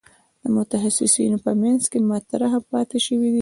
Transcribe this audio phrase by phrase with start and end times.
[0.41, 3.29] د متخصصانو په منځ کې مطرح پاتې شوې ده.